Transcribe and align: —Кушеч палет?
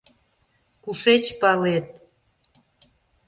—Кушеч 0.83 1.23
палет? 1.39 1.85